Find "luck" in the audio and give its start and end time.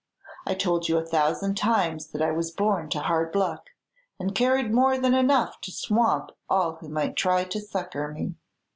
3.35-3.67